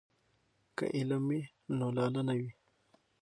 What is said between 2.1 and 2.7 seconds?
نه وي.